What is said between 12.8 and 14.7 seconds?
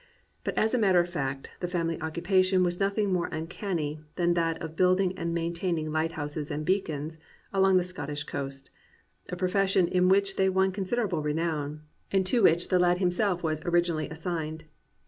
himself was originally 361 COMPANIONABLE BOOKS assigned.